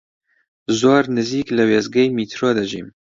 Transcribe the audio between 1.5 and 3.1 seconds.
لە وێستگەی میترۆ دەژیم.